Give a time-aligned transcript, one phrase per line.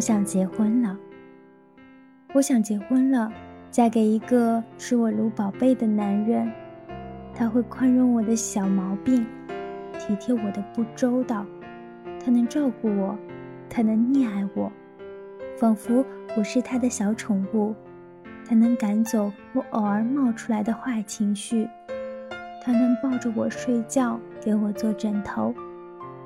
[0.00, 0.96] 我想结婚了。
[2.32, 3.30] 我想结婚了，
[3.70, 6.50] 嫁给一个视我如宝贝的男人，
[7.34, 9.26] 他会宽容我的小毛病，
[9.98, 11.44] 体贴我的不周到，
[12.18, 13.14] 他能照顾我，
[13.68, 14.72] 他能溺爱我，
[15.58, 16.02] 仿佛
[16.34, 17.74] 我是他的小宠物。
[18.48, 21.68] 他能赶走我偶尔冒出来的坏情绪，
[22.64, 25.54] 他能抱着我睡觉，给我做枕头，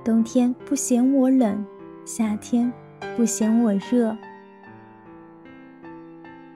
[0.04, 1.66] 冬天不嫌我冷，
[2.04, 2.72] 夏天
[3.16, 4.16] 不嫌我热。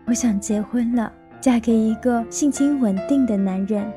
[0.06, 3.90] 我想结婚了，嫁给一个性情稳定的男人，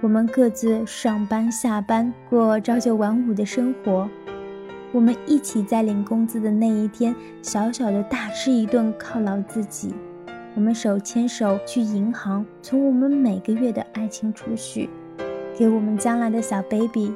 [0.00, 4.08] 我们各自上班下班，过朝九晚五的生活，
[4.92, 9.94] 我们一起在领工资的那一天，小小的大吃一顿，犒劳自己。
[10.54, 14.90] 我们手牵手去银行，存我们每个月的爱情储蓄，
[15.56, 17.10] 给我们将来的小 baby，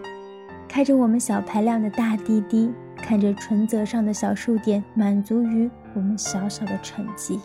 [0.67, 2.73] 开着我们小排量的大滴滴，
[3.07, 7.39] 看着存折上的小数点，满足于我们小小的成绩。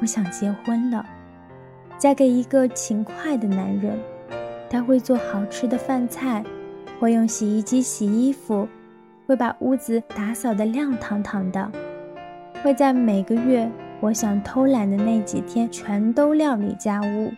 [0.00, 1.04] 我想结婚了，
[1.98, 3.98] 嫁给一个勤快的男人，
[4.70, 6.42] 他会做好吃的饭菜，
[6.98, 8.66] 会用洗衣机洗衣服，
[9.26, 11.70] 会把屋子打扫得亮堂堂的。
[12.62, 13.70] 会在每个月
[14.00, 17.30] 我想偷懒的那几天，全都料理家务，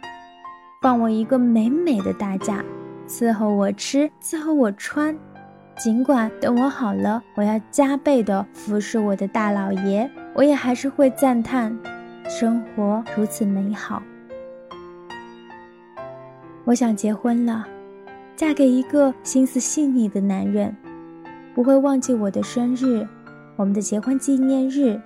[0.81, 2.65] 放我一个美美的大假，
[3.09, 5.19] 伺候我吃，伺候我穿。
[5.83, 11.75] 尽管等我好了，我要加倍的服侍我的大老爷，我也还是会赞叹，
[12.29, 14.03] 生活如此美好。
[16.67, 17.67] 我想结婚了，
[18.37, 20.77] 嫁给一个心思细腻的男人，
[21.55, 23.09] 不会忘记我的生日，
[23.57, 25.01] 我们的结婚纪念日。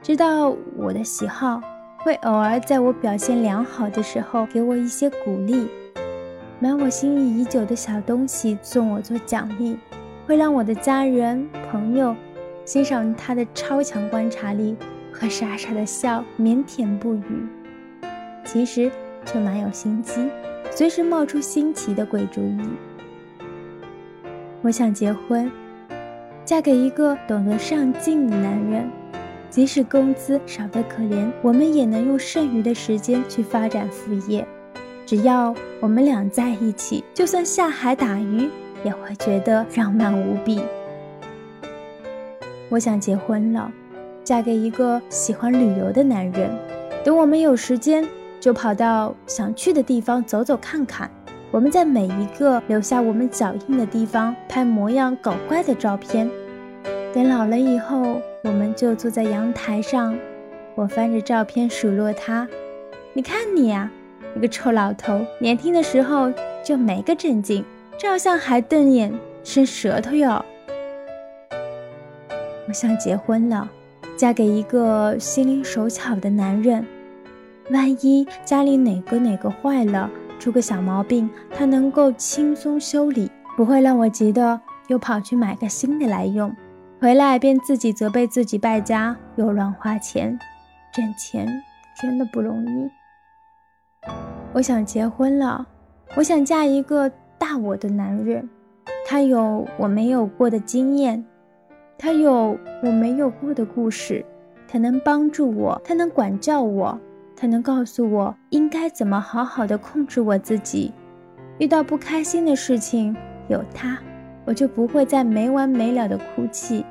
[0.00, 1.60] 知道我的喜好，
[1.98, 5.68] 会偶尔在我表现良好的时候给我一些鼓励，
[6.58, 9.76] 买我心仪已久的小东西送我做奖励，
[10.26, 12.14] 会让我的家人朋友
[12.64, 14.76] 欣赏他的超强观察力
[15.12, 17.46] 和傻傻的笑，腼腆不语，
[18.44, 18.90] 其实
[19.24, 20.28] 却蛮有心机，
[20.72, 22.60] 随时冒出新奇的鬼主意。
[24.62, 25.50] 我想结婚，
[26.44, 28.90] 嫁给一个懂得上进的男人。
[29.48, 34.46] 即使工资少得可怜，我们也能用剩余的时间去发展副业。
[35.06, 38.50] 只要我们俩在一起，就算下海打鱼，
[38.86, 40.62] 也会觉得浪漫无比。
[42.68, 43.70] 我想结婚了，
[44.22, 46.50] 嫁给一个喜欢旅游的男人。
[47.04, 48.06] 等我们有时间，
[48.40, 51.10] 就跑到想去的地方走走看看。
[51.50, 56.30] 我们在每一个留下我们脚印的地方拍模样搞怪的照片。
[57.12, 58.22] 等老了以后。
[58.44, 60.16] 我们就坐在阳台上，
[60.76, 62.46] 我翻着照片数落他
[63.12, 63.90] ：“你看你呀，
[64.34, 66.32] 你个臭老头，年轻的时候
[66.64, 67.64] 就没个正经，
[67.98, 69.12] 照相还瞪眼
[69.42, 70.44] 伸舌头哟。”
[72.68, 73.68] 我想结婚了，
[74.16, 76.84] 嫁给一个心灵手巧的男人。
[77.70, 86.54] 万一家里哪个哪个坏了，出个小毛病，他能够轻松修理，不会让我急得又跑去买个新的来用。
[87.00, 90.38] 回来便自己责备自己败家又乱花钱，
[90.92, 91.46] 挣钱
[92.00, 92.90] 真的不容易。
[94.52, 95.66] 我想结婚了，
[96.14, 97.10] 我想嫁一个
[97.48, 98.48] 大我的男人，
[99.06, 101.24] 他有我没有过的经验，
[101.96, 104.24] 他有我没有过的故事，
[104.66, 106.98] 他能帮助我，他能管教我，
[107.36, 110.92] 他能告诉我应该怎么好好的控制我自己。
[111.58, 113.14] 遇到不开心的事情，
[113.46, 113.96] 有他。
[114.44, 116.84] 我就不会再没完没了的哭泣，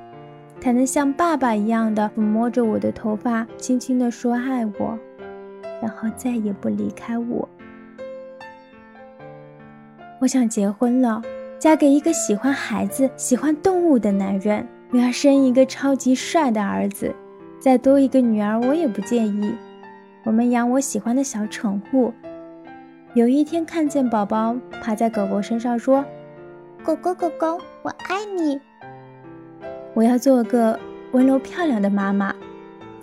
[0.61, 4.97] 他能像爸爸一样的抚摸着我的头发，轻轻地说爱我，
[5.81, 7.49] 然后再也不离开我。
[10.19, 11.21] 我想结婚了，
[11.59, 14.65] 嫁给一个喜欢孩子、喜欢动物的男人。
[14.91, 17.13] 我要生一个超级帅的儿子，
[17.59, 19.53] 再多一个女儿我也不介意。
[20.23, 22.13] 我们养我喜欢的小宠物，
[23.13, 26.03] 有一天看见宝宝趴在狗狗身上说。
[26.84, 28.59] 狗狗，狗狗，我爱你。
[29.95, 30.79] 我要做个
[31.13, 32.34] 温柔漂亮的妈妈。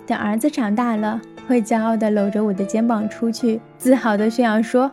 [0.05, 4.89] 等儿子长大了，会骄傲地搂着我的肩膀出去，自豪地炫耀说：“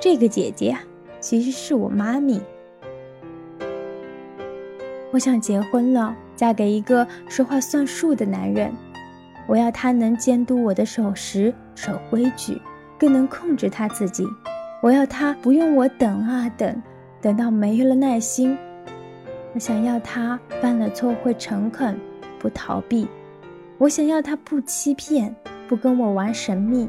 [0.00, 0.76] 这个姐姐
[1.24, 2.38] 其实是我妈咪。”
[5.10, 8.70] 我想结婚了，嫁给一个说话算数的男人。
[9.46, 12.60] 我要他能监督我的守时、守规矩，
[12.98, 14.26] 更能控制他自己。
[14.82, 16.82] 我要他不用我等啊等。
[17.22, 18.54] 等到没了耐心，
[19.54, 21.98] 我想要他犯了错会诚恳，
[22.38, 23.06] 不逃避；
[23.78, 25.34] 我想要他不欺骗，
[25.66, 26.86] 不跟我玩神秘；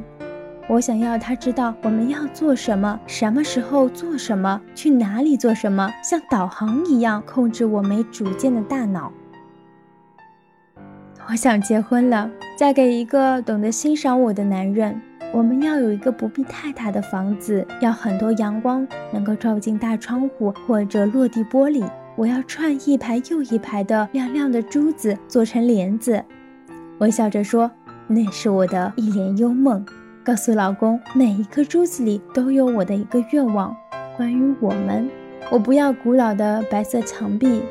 [0.68, 9.12] 我想要他知道我们要做什么，什么时候做什么，去哪里做什么，像导航一样控制我没主见的大脑。
[11.30, 15.00] 我想结婚了，嫁给一个懂得欣赏我的男人。
[15.34, 21.84] 我们要有一个不必太大的房子，要很多阳光能够照进大窗户或者落地玻璃。
[22.16, 26.24] 我要串一排又一排的亮亮的珠子做成帘子。
[26.98, 27.70] 我笑着说
[28.08, 29.86] ：“那是我的一帘幽梦。”
[30.26, 33.78] 告诉老公，每一颗珠子里都有我的一个愿望，
[34.18, 35.08] 关于我们。
[35.52, 37.62] 我不要古老的白色墙壁，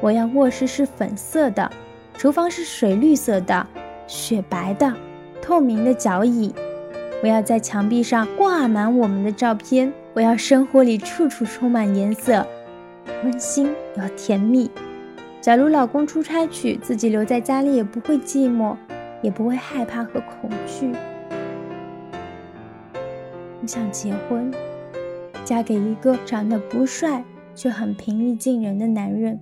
[0.00, 1.70] 我要卧室是粉色的，
[2.14, 3.66] 厨房是水绿色的，
[4.06, 4.90] 雪白的，
[5.42, 6.54] 透明的脚椅。
[7.22, 12.46] 我要在墙壁上挂满我们的照片，我要生活里处处充满颜色，
[13.22, 14.70] 温馨又甜蜜。
[15.42, 18.74] 假如老公出差去，自己留在家里也不会寂寞，
[19.20, 20.90] 也不会害怕和恐惧。
[23.66, 24.52] 想结婚。
[25.44, 27.24] 嫁给一个长得不帅
[27.54, 29.40] 却很平易近人的男人，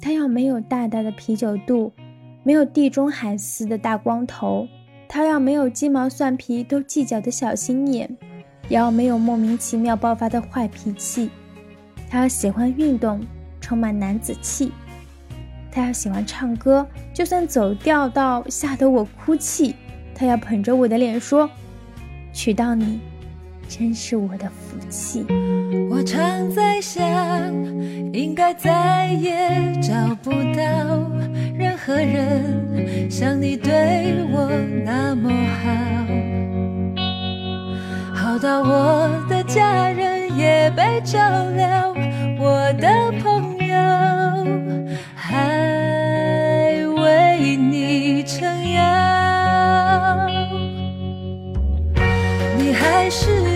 [0.00, 1.92] 他要没有大大的啤酒肚，
[2.42, 4.66] 没有地中海似的大光头，
[5.08, 8.16] 他要没有鸡毛蒜皮都计较的小心眼，
[8.68, 11.30] 要没有莫名其妙爆发的坏脾气。
[12.10, 13.20] 他要喜欢运动，
[13.60, 14.72] 充满男子气。
[15.70, 19.74] 他要喜欢唱歌，就算走调到吓得我哭泣，
[20.14, 21.48] 他要捧着我的脸说
[22.32, 22.98] ：“娶到你。”
[23.68, 25.26] 真是我的福气。
[25.90, 27.02] 我常在想，
[28.12, 29.50] 应该再也
[29.82, 29.92] 找
[30.22, 30.62] 不到
[31.54, 34.48] 任何人像你对我
[34.84, 35.30] 那么
[38.14, 41.18] 好，好到我的家人也被照
[41.50, 41.94] 料，
[42.38, 42.88] 我的
[43.22, 43.74] 朋友
[45.14, 48.40] 还为你撑
[48.72, 50.26] 腰，
[52.58, 53.55] 你还是。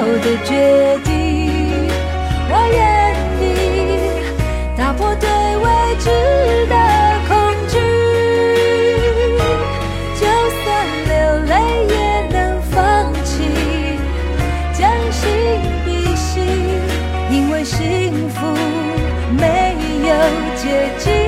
[0.00, 1.10] 的决定，
[2.50, 2.78] 我愿
[3.40, 3.44] 意
[4.76, 5.66] 打破对未
[5.98, 6.08] 知
[6.68, 6.74] 的
[7.28, 7.30] 恐
[7.68, 7.74] 惧，
[10.18, 10.22] 就
[10.62, 10.66] 算
[11.08, 11.10] 流
[11.46, 11.52] 泪
[11.88, 11.94] 也
[12.30, 12.36] 能
[12.70, 13.30] 放弃，
[14.72, 15.26] 将心
[15.84, 16.44] 比心，
[17.30, 18.36] 因为幸福
[19.36, 19.76] 没
[20.08, 20.10] 有
[20.56, 20.62] 捷
[20.98, 21.27] 径。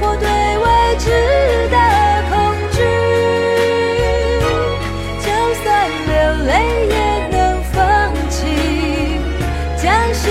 [0.00, 0.26] 我对
[0.58, 0.66] 未
[0.98, 1.06] 知
[1.70, 1.76] 的
[2.30, 2.32] 恐
[2.72, 2.78] 惧，
[5.22, 5.26] 就
[5.62, 5.64] 算
[6.06, 6.12] 流
[6.46, 6.50] 泪
[6.88, 6.96] 也
[7.36, 7.36] 能
[7.72, 7.74] 放
[8.28, 8.38] 弃，
[9.76, 9.84] 将
[10.14, 10.24] 心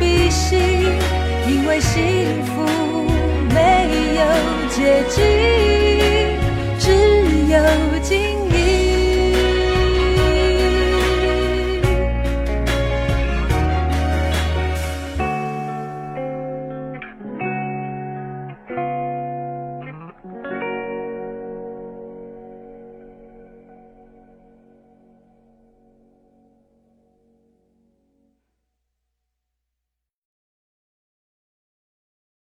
[0.00, 0.54] 比心，
[1.46, 2.55] 因为幸福。